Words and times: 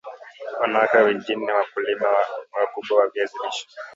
wanawake 0.59 0.97
wa 0.97 1.03
vijijini 1.07 1.45
ni 1.45 1.51
wakulima 1.51 2.07
wa 2.07 2.25
wakubwa 2.61 2.97
wa 2.99 3.09
viazi 3.09 3.37
lishe 3.45 3.67